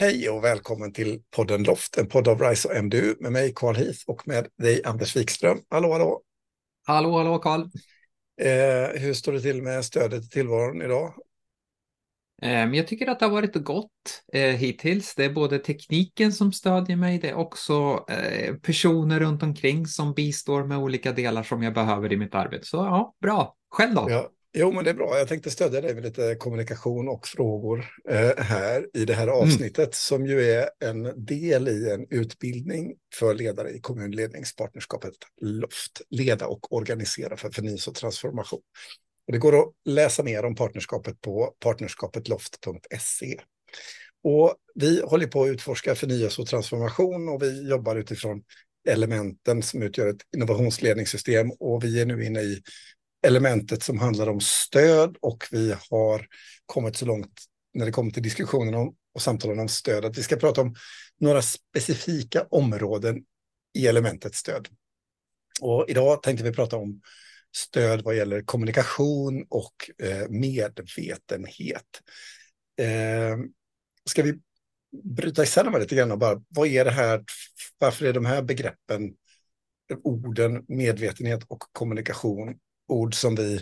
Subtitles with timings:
[0.00, 3.76] Hej och välkommen till podden Loft, en podd av RISE och MDU med mig Carl
[3.76, 5.58] Heath och med dig Anders Wikström.
[5.68, 6.22] Hallå, hallå!
[6.86, 7.60] Hallå, hallå Carl!
[8.40, 11.14] Eh, hur står det till med stödet i tillvaron idag?
[12.42, 15.14] Eh, jag tycker att det har varit gott eh, hittills.
[15.14, 20.14] Det är både tekniken som stödjer mig, det är också eh, personer runt omkring som
[20.14, 22.66] bistår med olika delar som jag behöver i mitt arbete.
[22.66, 23.56] Så ja, bra.
[23.70, 24.06] Själv då?
[24.10, 24.30] Ja,
[24.60, 25.18] Jo, men det är bra.
[25.18, 29.34] Jag tänkte stödja dig med lite kommunikation och frågor eh, här i det här mm.
[29.34, 29.92] avsnittet mm.
[29.92, 36.72] som ju är en del i en utbildning för ledare i kommunledningspartnerskapet LOFT, leda och
[36.72, 38.60] organisera för förnyelse och transformation.
[39.26, 43.40] Och det går att läsa mer om partnerskapet på partnerskapetloft.se.
[44.22, 48.42] Och vi håller på att utforska förnyelse och transformation och vi jobbar utifrån
[48.88, 52.62] elementen som utgör ett innovationsledningssystem och vi är nu inne i
[53.26, 56.26] elementet som handlar om stöd och vi har
[56.66, 57.42] kommit så långt
[57.74, 60.74] när det kommer till diskussionen om, och samtalen om stöd att vi ska prata om
[61.20, 63.24] några specifika områden
[63.74, 64.68] i elementet stöd.
[65.60, 67.00] Och idag tänkte vi prata om
[67.56, 72.02] stöd vad gäller kommunikation och eh, medvetenhet.
[72.80, 73.36] Eh,
[74.04, 74.40] ska vi
[75.04, 77.24] bryta isär dem lite grann och bara, vad är det här,
[77.78, 79.14] varför är de här begreppen,
[80.02, 82.58] orden medvetenhet och kommunikation
[82.88, 83.60] ord som vi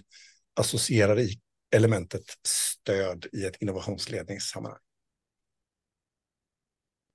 [0.60, 1.41] associerar i
[1.77, 4.80] elementet stöd i ett innovationsledningssammanhang?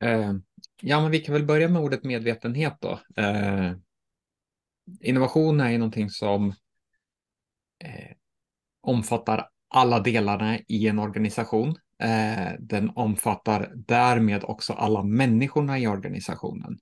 [0.04, 0.34] Eh,
[0.82, 3.00] ja, men vi kan väl börja med ordet medvetenhet då.
[3.18, 3.74] Eh,
[5.02, 6.50] innovation är ju någonting som
[7.84, 8.16] eh,
[8.82, 11.76] omfattar alla delarna i en organisation.
[12.00, 16.80] Eh, den omfattar därmed också alla människorna i organisationen.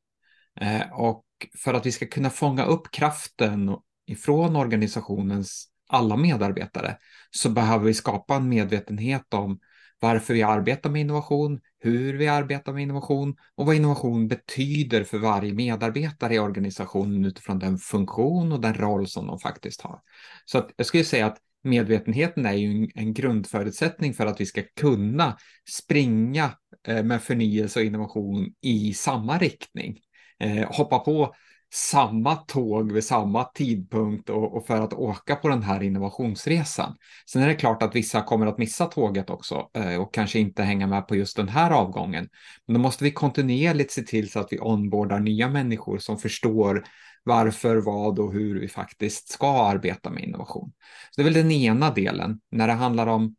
[0.61, 1.25] Eh, och
[1.57, 3.69] för att vi ska kunna fånga upp kraften
[4.09, 6.97] ifrån organisationens alla medarbetare
[7.31, 9.59] så behöver vi skapa en medvetenhet om
[9.99, 15.17] varför vi arbetar med innovation, hur vi arbetar med innovation och vad innovation betyder för
[15.17, 19.99] varje medarbetare i organisationen utifrån den funktion och den roll som de faktiskt har.
[20.45, 24.61] Så att jag skulle säga att medvetenheten är ju en grundförutsättning för att vi ska
[24.79, 25.37] kunna
[25.69, 26.51] springa
[26.87, 29.99] eh, med förnyelse och innovation i samma riktning.
[30.39, 31.33] Eh, hoppa på
[31.73, 36.95] samma tåg vid samma tidpunkt och, och, för att åka på den här innovationsresan.
[37.25, 40.63] Sen är det klart att vissa kommer att missa tåget också eh, och kanske inte
[40.63, 42.29] hänga med på just den här avgången.
[42.65, 46.83] Men då måste vi kontinuerligt se till så att vi onboardar nya människor som förstår
[47.23, 50.71] varför, vad och hur vi faktiskt ska arbeta med innovation.
[51.11, 52.39] Så det är väl den ena delen.
[52.51, 53.35] När det handlar om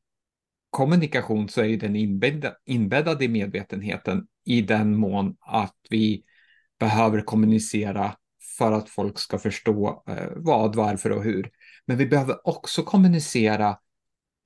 [0.70, 6.22] kommunikation så är ju den inbäddad, inbäddad i medvetenheten i den mån att vi
[6.80, 8.16] behöver kommunicera
[8.58, 11.50] för att folk ska förstå eh, vad, varför och hur.
[11.86, 13.68] Men vi behöver också kommunicera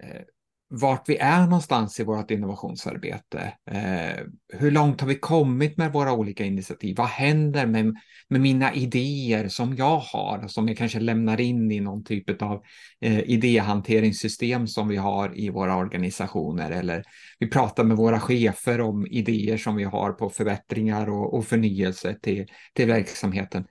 [0.02, 0.22] eh,
[0.68, 3.52] vart vi är någonstans i vårt innovationsarbete.
[3.70, 4.24] Eh,
[4.58, 6.96] hur långt har vi kommit med våra olika initiativ?
[6.96, 7.96] Vad händer med,
[8.28, 12.62] med mina idéer som jag har, som jag kanske lämnar in i någon typ av
[13.00, 16.70] eh, idéhanteringssystem som vi har i våra organisationer?
[16.70, 17.04] Eller
[17.38, 22.18] vi pratar med våra chefer om idéer som vi har på förbättringar och, och förnyelse
[22.22, 23.64] till, till verksamheten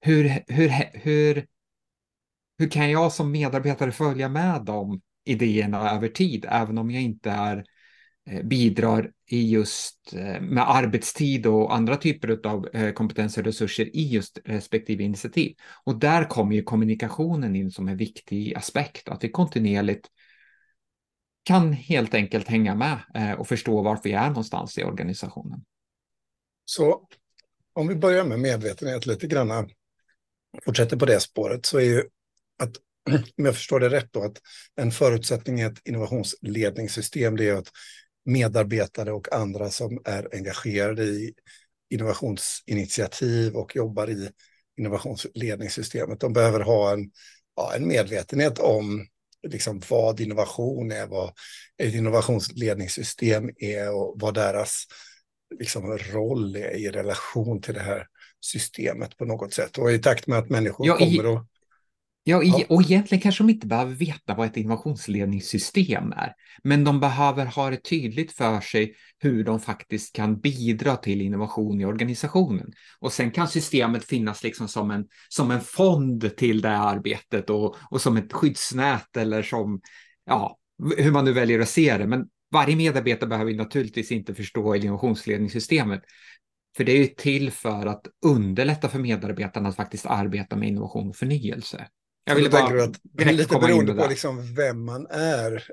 [0.00, 1.46] hur, hur, hur,
[2.58, 5.00] hur kan jag som medarbetare följa med dem?
[5.28, 7.64] Idéerna över tid, även om jag inte är,
[8.30, 13.96] eh, bidrar i just eh, med arbetstid och andra typer av eh, kompetenser och resurser
[13.96, 15.54] i just respektive initiativ.
[15.84, 20.06] Och där kommer ju kommunikationen in som en viktig aspekt, att vi kontinuerligt
[21.44, 22.98] kan helt enkelt hänga med
[23.38, 25.64] och förstå var vi är någonstans i organisationen.
[26.64, 27.08] Så
[27.72, 29.70] om vi börjar med medvetenhet lite grann
[30.64, 32.02] fortsätter på det spåret så är ju
[32.58, 32.76] att,
[33.14, 34.38] om jag förstår det rätt då, att
[34.76, 37.70] en förutsättning i ett innovationsledningssystem det är att
[38.24, 41.32] medarbetare och andra som är engagerade i
[41.90, 44.30] innovationsinitiativ och jobbar i
[44.78, 47.10] innovationsledningssystemet, de behöver ha en,
[47.56, 49.06] ja, en medvetenhet om
[49.48, 51.32] liksom vad innovation är, vad
[51.78, 54.84] ett innovationsledningssystem är och vad deras
[55.58, 58.06] liksom, roll är i relation till det här
[58.40, 59.78] systemet på något sätt.
[59.78, 61.46] Och i takt med att människor ja, kommer och...
[62.28, 67.00] Ja, i, och egentligen kanske de inte behöver veta vad ett innovationsledningssystem är, men de
[67.00, 72.72] behöver ha det tydligt för sig hur de faktiskt kan bidra till innovation i organisationen.
[72.98, 77.76] Och sen kan systemet finnas liksom som en, som en fond till det arbetet och,
[77.90, 79.80] och som ett skyddsnät eller som,
[80.24, 80.58] ja,
[80.98, 82.06] hur man nu väljer att se det.
[82.06, 86.02] Men varje medarbetare behöver naturligtvis inte förstå innovationsledningssystemet,
[86.76, 91.08] för det är ju till för att underlätta för medarbetarna att faktiskt arbeta med innovation
[91.08, 91.88] och förnyelse.
[92.28, 93.00] Jag vill bara att,
[93.36, 95.64] lite beroende på liksom vem man är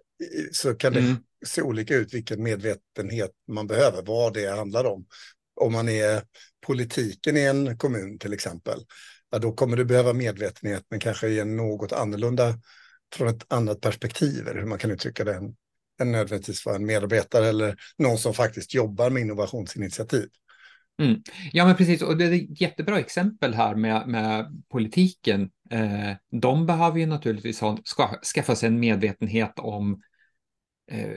[0.51, 1.15] så kan det mm.
[1.45, 5.05] se olika ut vilken medvetenhet man behöver, vad det handlar om.
[5.61, 6.21] Om man är
[6.65, 8.79] politiken i en kommun till exempel,
[9.31, 12.59] ja, då kommer du behöva medvetenhet, men kanske i en något annorlunda,
[13.15, 15.55] från ett annat perspektiv, eller hur man kan uttrycka det, än,
[16.01, 20.29] än nödvändigtvis vara en medarbetare eller någon som faktiskt jobbar med innovationsinitiativ.
[20.99, 21.21] Mm.
[21.53, 22.01] Ja, men precis.
[22.01, 25.49] Och det är ett jättebra exempel här med, med politiken.
[25.69, 26.11] Eh,
[26.41, 30.01] de behöver ju naturligtvis ha, ska, skaffa sig en medvetenhet om
[30.91, 31.11] eh,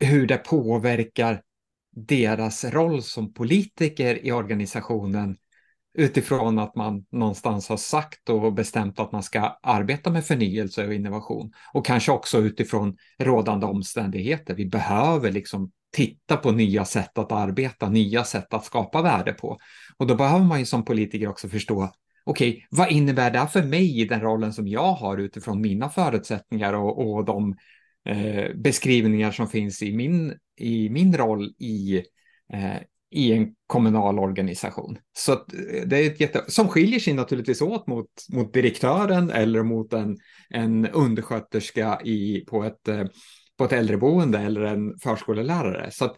[0.00, 1.42] hur det påverkar
[1.90, 5.36] deras roll som politiker i organisationen
[5.94, 10.94] utifrån att man någonstans har sagt och bestämt att man ska arbeta med förnyelse och
[10.94, 11.52] innovation.
[11.72, 14.54] Och kanske också utifrån rådande omständigheter.
[14.54, 19.58] Vi behöver liksom titta på nya sätt att arbeta, nya sätt att skapa värde på.
[19.96, 21.90] Och då behöver man ju som politiker också förstå,
[22.24, 25.88] okej, okay, vad innebär det för mig i den rollen som jag har utifrån mina
[25.88, 27.56] förutsättningar och, och de
[28.08, 32.02] eh, beskrivningar som finns i min, i min roll i,
[32.52, 32.76] eh,
[33.10, 34.98] i en kommunal organisation.
[35.12, 35.38] Så eh,
[35.86, 40.18] det är ett jätte, som skiljer sig naturligtvis åt mot, mot direktören eller mot en,
[40.50, 43.04] en undersköterska i, på, ett, eh,
[43.58, 45.90] på ett äldreboende eller en förskolelärare.
[45.90, 46.16] Så att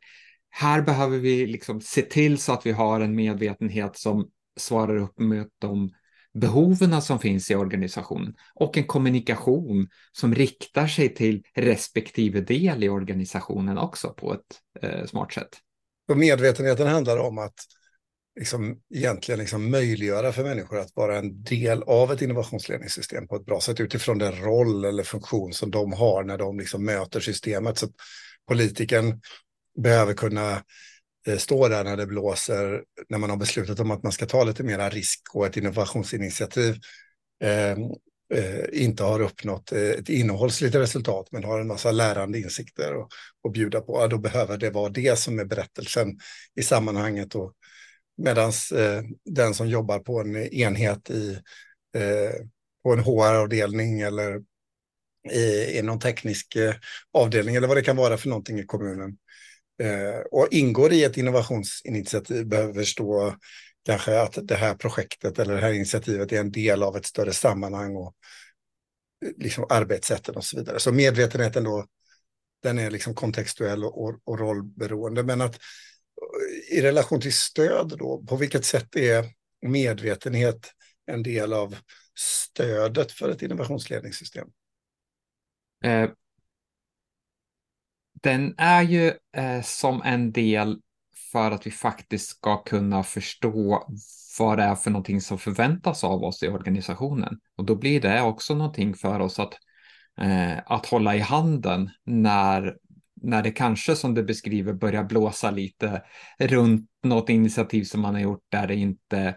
[0.51, 5.19] här behöver vi liksom se till så att vi har en medvetenhet som svarar upp
[5.19, 5.91] mot de
[6.35, 12.89] behoven som finns i organisationen och en kommunikation som riktar sig till respektive del i
[12.89, 15.59] organisationen också på ett eh, smart sätt.
[16.09, 17.55] Och medvetenheten handlar om att
[18.37, 23.47] liksom, egentligen liksom möjliggöra för människor att vara en del av ett innovationsledningssystem på ett
[23.47, 27.79] bra sätt utifrån den roll eller funktion som de har när de liksom möter systemet.
[27.79, 27.89] Så
[28.49, 29.21] politiken
[29.83, 30.63] behöver kunna
[31.27, 34.45] eh, stå där när det blåser, när man har beslutat om att man ska ta
[34.45, 36.79] lite mera risk och ett innovationsinitiativ
[37.43, 37.77] eh,
[38.35, 42.95] eh, inte har uppnått eh, ett innehållsligt resultat men har en massa lärande insikter
[43.47, 46.19] att bjuda på, ja, då behöver det vara det som är berättelsen
[46.57, 47.35] i sammanhanget.
[48.17, 51.39] Medan eh, den som jobbar på en enhet i,
[51.97, 52.35] eh,
[52.83, 54.43] på en HR-avdelning eller
[55.31, 56.75] i, i någon teknisk eh,
[57.13, 59.17] avdelning eller vad det kan vara för någonting i kommunen
[59.83, 63.37] eh, och ingår i ett innovationsinitiativ behöver förstå
[63.87, 67.33] kanske att det här projektet eller det här initiativet är en del av ett större
[67.33, 68.15] sammanhang och
[69.27, 70.81] eh, liksom arbetssätten och så vidare.
[70.81, 71.87] Så medvetenheten då,
[72.63, 75.23] den är liksom kontextuell och, och rollberoende.
[75.23, 75.59] Men att
[76.71, 79.25] i relation till stöd då, på vilket sätt är
[79.67, 80.73] medvetenhet
[81.07, 81.77] en del av
[82.15, 84.49] stödet för ett innovationsledningssystem?
[85.85, 86.11] Eh,
[88.23, 90.81] den är ju eh, som en del
[91.33, 93.89] för att vi faktiskt ska kunna förstå
[94.39, 97.41] vad det är för någonting som förväntas av oss i organisationen.
[97.57, 99.55] Och då blir det också någonting för oss att,
[100.21, 102.77] eh, att hålla i handen när,
[103.25, 106.03] när det kanske, som du beskriver, börjar blåsa lite
[106.39, 109.35] runt något initiativ som man har gjort där det inte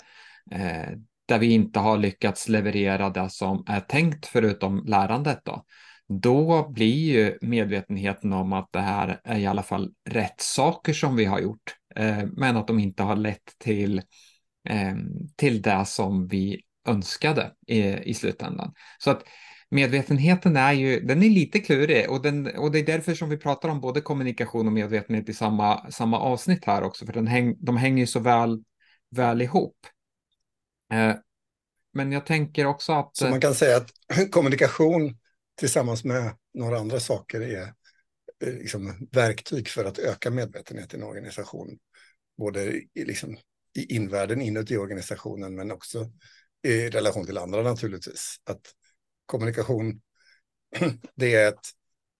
[0.51, 0.89] eh,
[1.27, 5.41] där vi inte har lyckats leverera det som är tänkt förutom lärandet.
[5.45, 5.65] Då
[6.09, 11.15] då blir ju medvetenheten om att det här är i alla fall rätt saker som
[11.15, 13.97] vi har gjort, eh, men att de inte har lett till,
[14.69, 14.95] eh,
[15.35, 18.73] till det som vi önskade i, i slutändan.
[18.99, 19.23] Så att
[19.69, 23.37] medvetenheten är ju, den är lite klurig och, den, och det är därför som vi
[23.37, 27.55] pratar om både kommunikation och medvetenhet i samma, samma avsnitt här också, för den häng,
[27.59, 28.63] de hänger ju så väl,
[29.09, 29.77] väl ihop.
[30.93, 31.15] Eh,
[31.93, 33.17] men jag tänker också att...
[33.17, 33.91] Så man kan säga att
[34.31, 35.17] kommunikation
[35.59, 37.61] tillsammans med några andra saker är
[38.43, 41.77] eh, liksom verktyg för att öka medvetenheten i organisationen.
[42.37, 43.37] Både i, liksom,
[43.77, 46.11] i invärlden inuti organisationen men också
[46.63, 48.35] i relation till andra naturligtvis.
[48.49, 48.61] Att
[49.27, 50.01] kommunikation,
[51.15, 51.67] det är ett,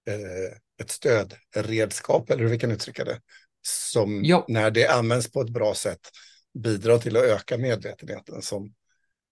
[0.08, 3.22] eh, ett stödredskap, eller hur vi kan uttrycka det,
[3.62, 4.46] som ja.
[4.48, 6.10] när det används på ett bra sätt
[6.54, 8.74] bidrar till att öka medvetenheten som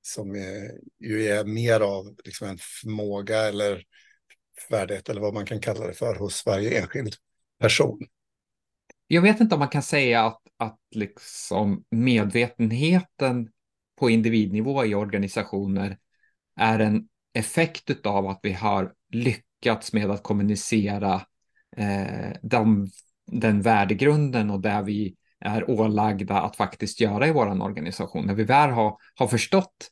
[0.05, 3.83] som är, ju är mer av liksom en förmåga eller
[4.69, 7.15] färdighet eller vad man kan kalla det för hos varje enskild
[7.59, 7.99] person.
[9.07, 13.49] Jag vet inte om man kan säga att, att liksom medvetenheten
[13.99, 15.97] på individnivå i organisationer
[16.59, 21.21] är en effekt av att vi har lyckats med att kommunicera
[21.77, 22.87] eh, de,
[23.31, 28.25] den värdegrunden och där vi är ålagda att faktiskt göra i vår organisation.
[28.25, 29.89] När vi väl har, har förstått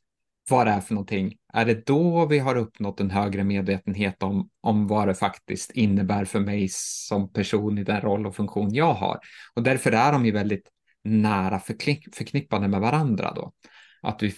[0.49, 4.49] vad det är för någonting, är det då vi har uppnått en högre medvetenhet om,
[4.61, 8.93] om vad det faktiskt innebär för mig som person i den roll och funktion jag
[8.93, 9.19] har.
[9.53, 10.69] Och därför är de ju väldigt
[11.03, 13.53] nära förknippade med varandra då.
[14.01, 14.33] Att vi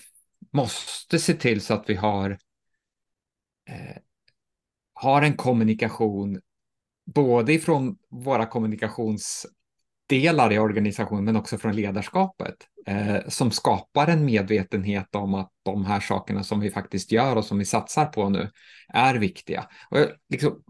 [0.53, 2.37] måste se till så att vi har,
[3.69, 3.97] eh,
[4.93, 6.41] har en kommunikation
[7.05, 12.55] både ifrån våra kommunikationsdelar i organisationen men också från ledarskapet
[12.87, 17.45] eh, som skapar en medvetenhet om att de här sakerna som vi faktiskt gör och
[17.45, 18.49] som vi satsar på nu
[18.87, 19.67] är viktiga.
[19.89, 20.63] Och jag liksom,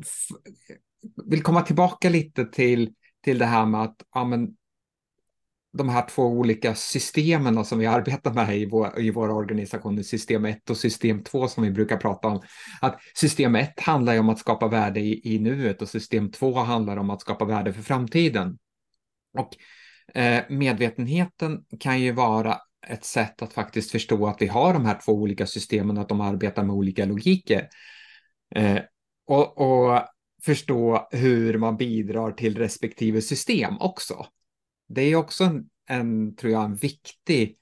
[1.26, 4.56] vill komma tillbaka lite till, till det här med att ja, men,
[5.78, 10.46] de här två olika systemen som vi arbetar med i, vår, i våra organisationer, system
[10.46, 12.42] 1 och system 2 som vi brukar prata om.
[12.82, 16.54] Att system 1 handlar ju om att skapa värde i, i nuet och system 2
[16.54, 18.58] handlar om att skapa värde för framtiden.
[19.38, 19.58] Och
[20.18, 25.00] eh, medvetenheten kan ju vara ett sätt att faktiskt förstå att vi har de här
[25.06, 27.70] två olika systemen och att de arbetar med olika logiker.
[28.56, 28.80] Eh,
[29.28, 30.02] och, och
[30.44, 34.26] förstå hur man bidrar till respektive system också
[34.88, 37.58] det är också en, en, tror jag, en viktig,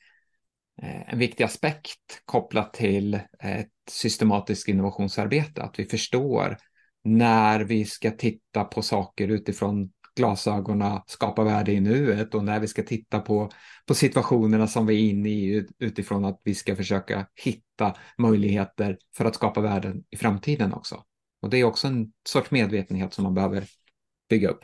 [0.81, 6.57] eh, en viktig aspekt kopplat till ett systematiskt innovationsarbete, att vi förstår
[7.03, 12.67] när vi ska titta på saker utifrån glasögonen, skapa värde i nuet och när vi
[12.67, 13.49] ska titta på,
[13.85, 19.25] på situationerna som vi är inne i utifrån att vi ska försöka hitta möjligheter för
[19.25, 21.03] att skapa värden i framtiden också.
[21.41, 23.63] Och det är också en sorts medvetenhet som man behöver
[24.29, 24.63] bygga upp.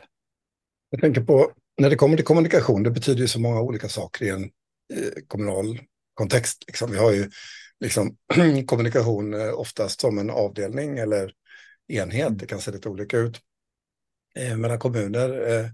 [0.90, 4.24] Jag tänker på när det kommer till kommunikation, det betyder ju så många olika saker
[4.24, 4.42] i en
[4.94, 5.80] eh, kommunal
[6.14, 6.64] kontext.
[6.66, 6.90] Liksom.
[6.90, 7.30] Vi har ju
[7.80, 8.16] liksom,
[8.66, 11.32] kommunikation eh, oftast som en avdelning eller
[11.88, 13.40] enhet, det kan se lite olika ut
[14.38, 15.50] eh, mellan kommuner.
[15.50, 15.66] Eh,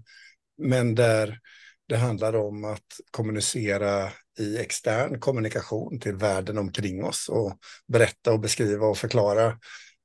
[0.57, 1.39] men där
[1.87, 8.39] det handlar om att kommunicera i extern kommunikation till världen omkring oss och berätta och
[8.39, 9.59] beskriva och förklara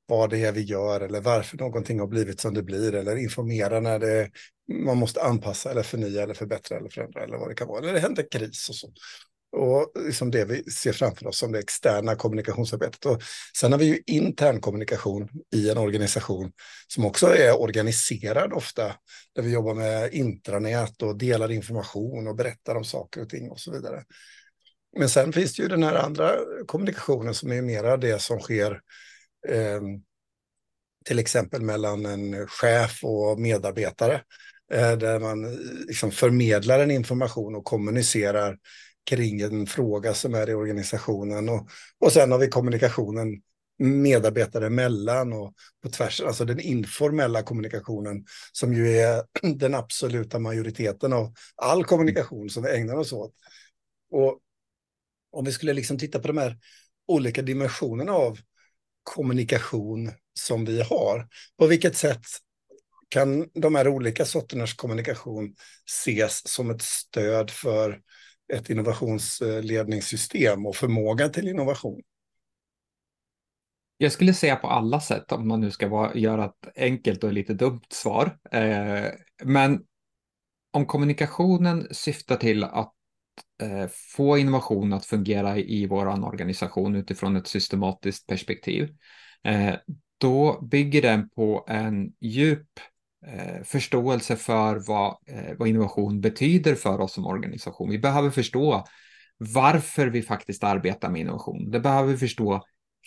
[0.05, 3.79] vad det är vi gör eller varför någonting har blivit som det blir eller informera
[3.79, 4.29] när det,
[4.85, 7.79] man måste anpassa eller förnya eller förbättra eller förändra eller vad det kan vara.
[7.79, 8.93] Eller det händer kris och så.
[9.55, 13.05] Och liksom det vi ser framför oss som det externa kommunikationsarbetet.
[13.05, 13.21] Och
[13.59, 16.51] sen har vi ju intern kommunikation i en organisation
[16.87, 18.95] som också är organiserad ofta.
[19.35, 23.59] Där vi jobbar med intranät och delar information och berättar om saker och ting och
[23.59, 24.03] så vidare.
[24.97, 26.31] Men sen finns det ju den här andra
[26.65, 28.79] kommunikationen som är mera det som sker
[29.49, 29.81] eh,
[31.05, 34.21] till exempel mellan en chef och medarbetare.
[34.73, 38.57] Eh, där man eh, liksom förmedlar en information och kommunicerar
[39.09, 41.49] kring en fråga som är i organisationen.
[41.49, 41.67] Och,
[41.99, 43.41] och sen har vi kommunikationen
[43.77, 49.23] medarbetare emellan och på tvärs, alltså den informella kommunikationen som ju är
[49.55, 53.33] den absoluta majoriteten av all kommunikation som vi ägnar oss åt.
[54.11, 54.39] Och
[55.31, 56.57] om vi skulle liksom titta på de här
[57.07, 58.39] olika dimensionerna av
[59.03, 61.27] kommunikation som vi har.
[61.57, 62.21] På vilket sätt
[63.09, 65.55] kan de här olika sorternas kommunikation
[65.89, 68.01] ses som ett stöd för
[68.53, 72.01] ett innovationsledningssystem och förmågan till innovation?
[73.97, 77.33] Jag skulle säga på alla sätt, om man nu ska vara, göra ett enkelt och
[77.33, 78.37] lite dumt svar.
[78.51, 79.05] Eh,
[79.43, 79.83] men
[80.71, 82.93] om kommunikationen syftar till att
[83.61, 88.95] eh, få innovation att fungera i vår organisation utifrån ett systematiskt perspektiv,
[89.43, 89.75] eh,
[90.17, 92.67] då bygger den på en djup
[93.25, 97.89] eh, förståelse för vad, eh, vad innovation betyder för oss som organisation.
[97.89, 98.85] Vi behöver förstå
[99.37, 101.71] varför vi faktiskt arbetar med innovation.
[101.71, 102.63] Det behöver vi förstå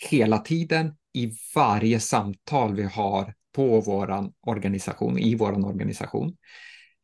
[0.09, 6.35] hela tiden i varje samtal vi har på vår organisation, i vår organisation.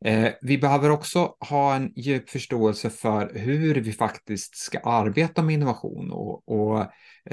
[0.04, 5.54] Eh, vi behöver också ha en djup förståelse för hur vi faktiskt ska arbeta med
[5.54, 6.80] innovation och, och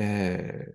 [0.01, 0.65] eh,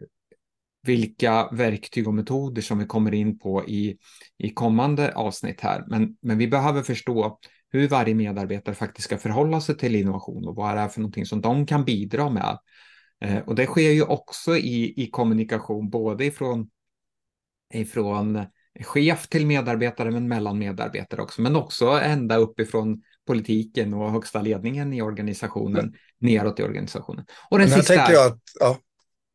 [0.82, 3.98] vilka verktyg och metoder som vi kommer in på i,
[4.38, 5.84] i kommande avsnitt här.
[5.86, 7.38] Men, men vi behöver förstå
[7.68, 11.26] hur varje medarbetare faktiskt ska förhålla sig till innovation och vad det är för någonting
[11.26, 12.58] som de kan bidra med.
[13.20, 16.70] Eh, och det sker ju också i, i kommunikation, både ifrån,
[17.74, 18.46] ifrån
[18.80, 24.92] chef till medarbetare, men mellan medarbetare också, men också ända uppifrån politiken och högsta ledningen
[24.92, 25.94] i organisationen, mm.
[26.18, 27.24] neråt i organisationen.
[27.50, 27.94] Och den, sista...
[27.94, 28.78] Jag att, ja.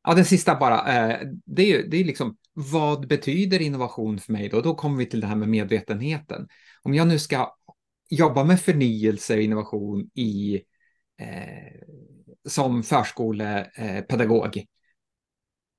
[0.03, 4.33] Ja, den sista bara, eh, det är ju det är liksom vad betyder innovation för
[4.33, 4.62] mig då?
[4.62, 6.48] Då kommer vi till det här med medvetenheten.
[6.81, 7.55] Om jag nu ska
[8.10, 10.55] jobba med förnyelse och innovation i,
[11.21, 11.81] eh,
[12.50, 14.63] som förskolepedagog, eh,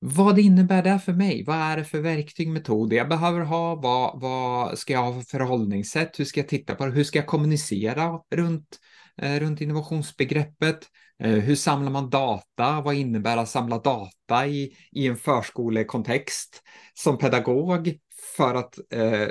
[0.05, 1.43] vad innebär det för mig?
[1.43, 3.75] Vad är det för verktyg, metoder jag behöver ha?
[3.75, 6.19] Vad, vad ska jag ha för förhållningssätt?
[6.19, 6.91] Hur ska jag titta på det?
[6.91, 8.79] Hur ska jag kommunicera runt,
[9.21, 10.79] eh, runt innovationsbegreppet?
[11.19, 12.81] Eh, hur samlar man data?
[12.81, 16.61] Vad innebär att samla data i, i en förskolekontext
[16.93, 17.97] som pedagog
[18.37, 19.27] för att eh,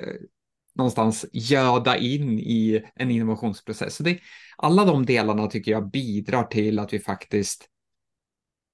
[0.74, 3.96] någonstans göda in i en innovationsprocess?
[3.96, 4.18] Så det,
[4.56, 7.68] alla de delarna tycker jag bidrar till att vi faktiskt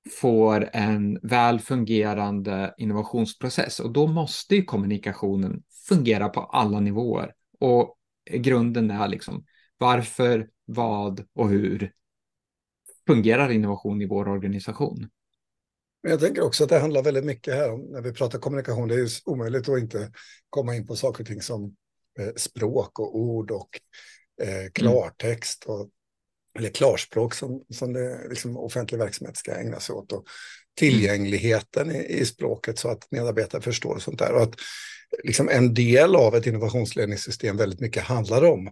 [0.08, 7.32] får en väl fungerande innovationsprocess och då måste ju kommunikationen fungera på alla nivåer.
[7.60, 7.98] Och
[8.30, 9.44] grunden är liksom
[9.78, 11.92] varför, vad och hur
[13.06, 15.08] fungerar innovation i vår organisation?
[16.00, 18.94] Jag tänker också att det handlar väldigt mycket här om, när vi pratar kommunikation, det
[18.94, 20.12] är ju omöjligt att inte
[20.50, 21.76] komma in på saker och ting som
[22.18, 23.80] eh, språk och ord och
[24.42, 25.90] eh, klartext och
[26.58, 30.12] eller klarspråk som, som det, liksom, offentlig verksamhet ska ägna sig åt.
[30.12, 30.24] Och
[30.76, 34.32] tillgängligheten i, i språket så att medarbetare förstår och sånt där.
[34.32, 34.54] Och att
[35.24, 38.70] liksom, en del av ett innovationsledningssystem väldigt mycket handlar om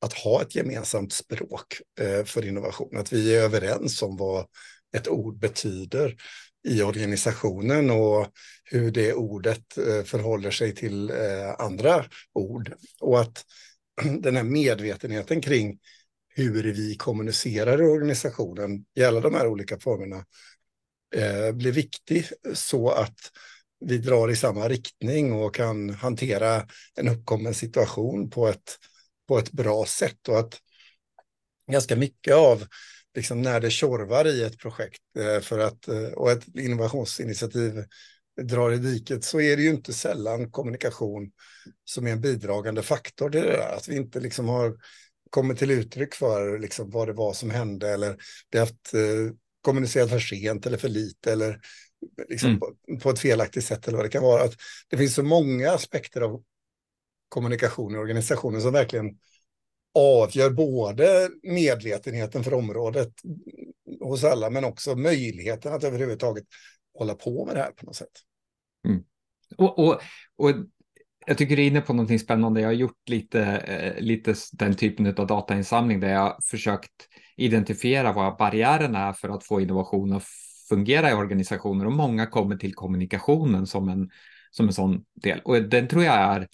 [0.00, 2.96] att ha ett gemensamt språk eh, för innovation.
[2.96, 4.46] Att vi är överens om vad
[4.96, 6.16] ett ord betyder
[6.68, 8.26] i organisationen och
[8.64, 12.74] hur det ordet eh, förhåller sig till eh, andra ord.
[13.00, 13.44] Och att
[14.20, 15.78] den här medvetenheten kring
[16.34, 20.24] hur vi kommunicerar i organisationen i alla de här olika formerna
[21.14, 23.18] eh, blir viktig så att
[23.80, 28.78] vi drar i samma riktning och kan hantera en uppkommen situation på ett,
[29.28, 30.28] på ett bra sätt.
[30.28, 30.58] Och att
[31.70, 32.64] ganska mycket av
[33.14, 37.84] liksom när det tjorvar i ett projekt eh, för att, eh, och ett innovationsinitiativ
[38.42, 41.30] drar i diket så är det ju inte sällan kommunikation
[41.84, 43.76] som är en bidragande faktor till det där.
[43.76, 44.76] Att vi inte liksom har
[45.30, 48.16] kommit till uttryck för liksom vad det var som hände eller
[48.48, 51.60] det haft eh, kommunicerat för sent eller för lite eller
[52.28, 52.60] liksom mm.
[52.60, 54.42] på, på, ett felaktigt sätt eller vad det kan vara.
[54.42, 54.54] Att
[54.88, 56.42] det finns så många aspekter av
[57.28, 59.18] kommunikation i organisationen som verkligen
[59.94, 63.12] avgör både medvetenheten för området
[64.00, 66.44] hos alla men också möjligheten att överhuvudtaget
[66.98, 68.12] hålla på med det här på något sätt.
[68.88, 69.02] Mm.
[69.56, 70.00] Och, och,
[70.36, 70.50] och
[71.26, 72.60] jag tycker du är inne på någonting spännande.
[72.60, 78.36] Jag har gjort lite, eh, lite den typen av datainsamling där jag försökt identifiera vad
[78.36, 80.24] barriärerna är för att få innovation att
[80.68, 84.10] fungera i organisationer och många kommer till kommunikationen som en,
[84.50, 85.40] som en sån del.
[85.44, 86.48] Och den tror jag är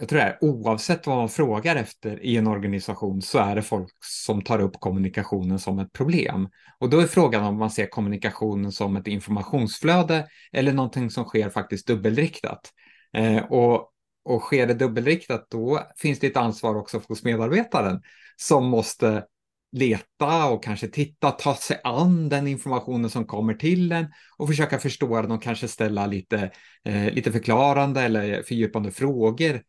[0.00, 3.62] jag tror det är oavsett vad man frågar efter i en organisation så är det
[3.62, 6.48] folk som tar upp kommunikationen som ett problem.
[6.78, 11.50] Och då är frågan om man ser kommunikationen som ett informationsflöde eller någonting som sker
[11.50, 12.72] faktiskt dubbelriktat.
[13.12, 13.92] Eh, och,
[14.24, 18.02] och sker det dubbelriktat då finns det ett ansvar också hos medarbetaren
[18.36, 19.24] som måste
[19.72, 24.78] leta och kanske titta, ta sig an den informationen som kommer till en och försöka
[24.78, 26.50] förstå den och kanske ställa lite,
[26.84, 29.62] eh, lite förklarande eller fördjupande frågor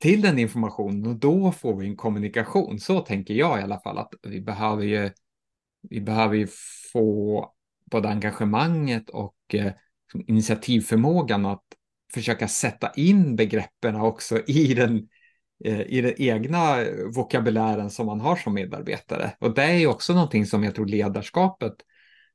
[0.00, 2.80] till den informationen och då får vi en kommunikation.
[2.80, 5.10] Så tänker jag i alla fall att vi behöver ju,
[5.82, 6.48] vi behöver ju
[6.92, 7.52] få
[7.90, 9.72] både engagemanget och eh,
[10.26, 11.64] initiativförmågan att
[12.14, 15.08] försöka sätta in begreppen också i den,
[15.64, 16.76] eh, i den egna
[17.14, 19.30] vokabulären som man har som medarbetare.
[19.38, 21.74] Och det är också någonting som jag tror ledarskapet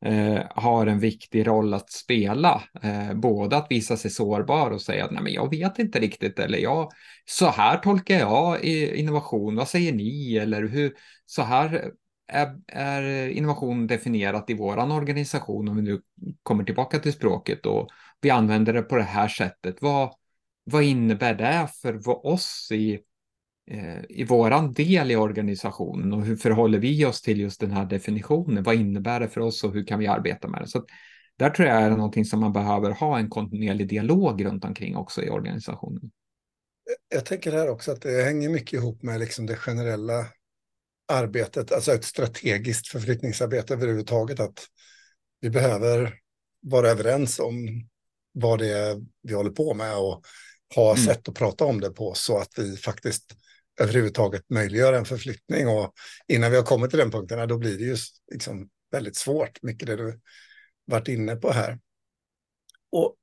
[0.06, 2.64] eh, har en viktig roll att spela.
[2.82, 6.40] Eh, både att visa sig sårbar och säga att Nej, men jag vet inte riktigt
[6.40, 6.92] eller jag,
[7.26, 10.38] så här tolkar jag innovation, vad säger ni?
[10.38, 10.94] Eller hur,
[11.26, 11.92] så här
[12.28, 16.02] är, är innovation definierat i våran organisation om vi nu
[16.44, 17.90] kommer tillbaka till språket och
[18.26, 19.82] vi använder det på det här sättet.
[19.82, 20.14] Vad,
[20.64, 23.00] vad innebär det för oss i
[23.72, 27.86] eh, i våran del i organisationen och hur förhåller vi oss till just den här
[27.86, 28.64] definitionen?
[28.64, 30.68] Vad innebär det för oss och hur kan vi arbeta med det?
[30.68, 30.86] Så
[31.38, 34.96] där tror jag är det någonting som man behöver ha en kontinuerlig dialog runt omkring
[34.96, 36.12] också i organisationen.
[37.10, 40.26] Jag tänker här också att det hänger mycket ihop med liksom det generella
[41.08, 44.66] arbetet, alltså ett strategiskt förflyttningsarbete överhuvudtaget, att
[45.42, 46.14] vi behöver
[46.62, 47.88] vara överens om
[48.36, 50.26] vad det är vi håller på med och
[50.76, 51.06] ha mm.
[51.06, 53.36] sätt att prata om det på så att vi faktiskt
[53.80, 55.68] överhuvudtaget möjliggöra en förflyttning.
[55.68, 55.94] Och
[56.28, 57.98] innan vi har kommit till den punkten, då blir det ju
[58.32, 60.20] liksom väldigt svårt, mycket det du
[60.86, 61.80] varit inne på här.
[62.92, 63.16] Och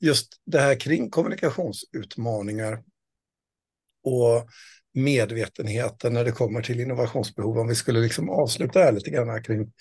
[0.00, 2.82] just det här kring kommunikationsutmaningar
[4.04, 4.48] och
[4.94, 9.72] medvetenheten när det kommer till innovationsbehov, om vi skulle liksom avsluta här lite grann kring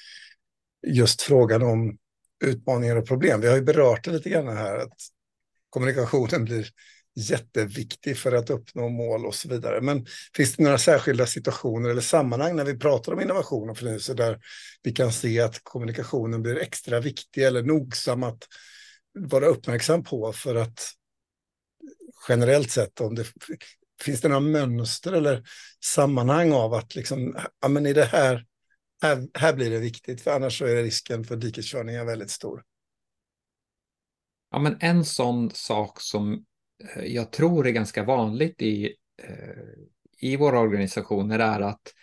[0.88, 1.98] just frågan om
[2.43, 3.41] utmaningar och problem.
[3.41, 4.98] Vi har ju berört det lite grann här, att
[5.69, 6.67] kommunikationen blir
[7.15, 9.82] jätteviktig för att uppnå mål och så vidare.
[9.82, 14.13] Men finns det några särskilda situationer eller sammanhang när vi pratar om innovation och förnyelse
[14.13, 14.39] där
[14.84, 18.43] vi kan se att kommunikationen blir extra viktig eller nogsam att
[19.13, 20.80] vara uppmärksam på för att
[22.30, 23.28] generellt sett om det
[24.02, 25.43] finns det några mönster eller
[25.84, 28.46] sammanhang av att liksom, ja men i det här,
[29.04, 32.63] här, här blir det viktigt för annars så är risken för dikeskörningar väldigt stor.
[34.52, 36.46] Ja men en sån sak som
[36.96, 39.63] eh, jag tror är ganska vanligt i, eh,
[40.20, 41.94] i våra organisationer är att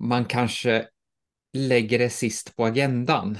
[0.00, 0.88] man kanske
[1.52, 3.38] lägger det sist på agendan.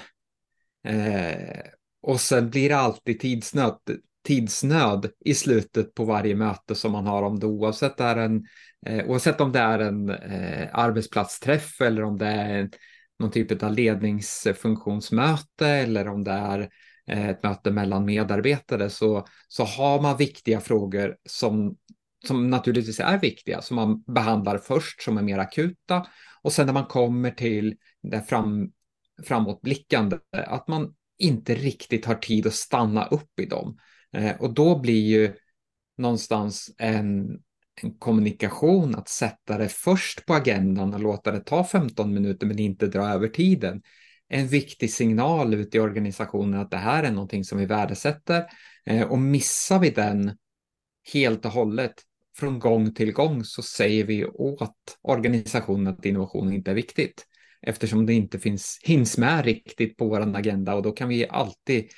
[0.85, 1.61] Eh,
[2.03, 3.79] och sen blir det alltid tidsnöd
[4.23, 8.45] tidsnöd i slutet på varje möte som man har om det oavsett, det är en,
[8.87, 12.71] eh, oavsett om det är en eh, arbetsplatsträff eller om det är
[13.19, 16.69] någon typ av ledningsfunktionsmöte eller om det är
[17.07, 21.77] eh, ett möte mellan medarbetare så, så har man viktiga frågor som,
[22.27, 26.07] som naturligtvis är viktiga, som man behandlar först, som är mer akuta.
[26.43, 28.71] Och sen när man kommer till det fram,
[29.25, 33.79] framåtblickande, att man inte riktigt har tid att stanna upp i dem.
[34.12, 35.33] Eh, och då blir ju
[35.99, 37.38] någonstans en,
[37.83, 42.59] en kommunikation att sätta det först på agendan och låta det ta 15 minuter men
[42.59, 43.83] inte dra över tiden.
[44.29, 48.44] En viktig signal ut i organisationen att det här är någonting som vi värdesätter
[48.87, 50.37] eh, och missar vi den
[51.12, 51.94] helt och hållet
[52.37, 57.27] från gång till gång så säger vi åt organisationen att innovation inte är viktigt
[57.62, 61.90] eftersom det inte finns, hinns med riktigt på vår agenda och då kan vi alltid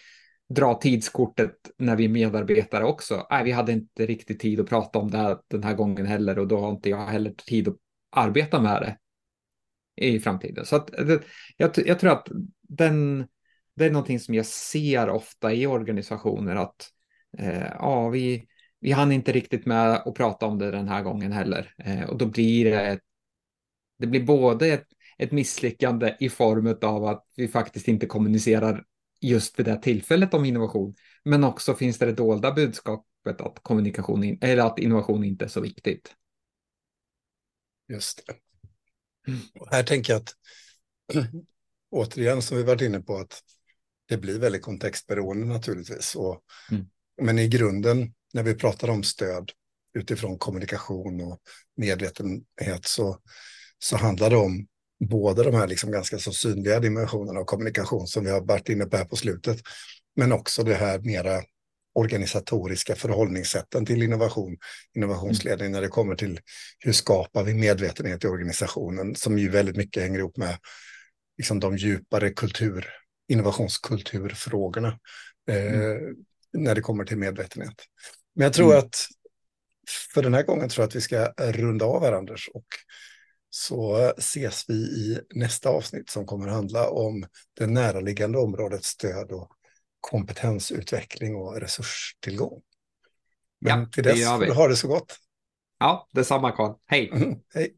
[0.54, 3.26] dra tidskortet när vi är medarbetare också.
[3.30, 6.38] Nej, vi hade inte riktigt tid att prata om det här den här gången heller
[6.38, 7.76] och då har inte jag heller tid att
[8.10, 8.96] arbeta med det
[10.06, 10.66] i framtiden.
[10.66, 10.90] Så att,
[11.56, 12.28] jag, jag tror att
[12.62, 13.26] den,
[13.76, 16.90] det är någonting som jag ser ofta i organisationer att
[17.38, 18.46] eh, ja, vi,
[18.80, 21.74] vi hann inte riktigt med att prata om det den här gången heller.
[21.78, 23.00] Eh, och då blir det,
[23.98, 24.86] det blir både ett,
[25.18, 28.84] ett misslyckande i form av att vi faktiskt inte kommunicerar
[29.22, 30.94] just det tillfället om innovation.
[31.24, 35.60] Men också finns det det dolda budskapet att kommunikation eller att innovation inte är så
[35.60, 36.14] viktigt.
[37.88, 38.34] Just det.
[39.28, 39.40] Mm.
[39.70, 40.34] här tänker jag att
[41.90, 43.42] återigen som vi varit inne på att
[44.08, 46.14] det blir väldigt kontextberoende naturligtvis.
[46.14, 46.86] Och, mm.
[47.22, 49.50] Men i grunden när vi pratar om stöd
[49.94, 51.40] utifrån kommunikation och
[51.76, 53.18] medvetenhet så,
[53.78, 54.66] så handlar det om
[55.08, 58.84] både de här liksom ganska så synliga dimensionerna av kommunikation som vi har varit inne
[58.84, 59.60] på här på slutet,
[60.16, 61.42] men också det här mera
[61.94, 64.56] organisatoriska förhållningssätten till innovation,
[64.96, 65.72] innovationsledning mm.
[65.72, 66.40] när det kommer till
[66.78, 70.58] hur skapar vi medvetenhet i organisationen som ju väldigt mycket hänger ihop med
[71.38, 72.86] liksom de djupare kultur,
[73.28, 74.98] innovationskulturfrågorna
[75.50, 76.16] eh, mm.
[76.52, 77.74] när det kommer till medvetenhet.
[78.34, 78.78] Men jag tror mm.
[78.78, 79.06] att
[80.14, 82.66] för den här gången tror jag att vi ska runda av här Anders och
[83.54, 87.24] så ses vi i nästa avsnitt som kommer handla om
[87.58, 89.48] det näraliggande området stöd och
[90.00, 92.62] kompetensutveckling och resurstillgång.
[93.60, 95.18] Men ja, till dess, ha det så gott.
[95.78, 96.74] Ja, detsamma Carl.
[96.86, 97.10] Hej.
[97.54, 97.76] Hej.